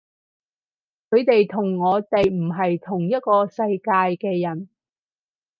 [1.11, 4.67] 佢哋同我哋唔係同一個世界嘅人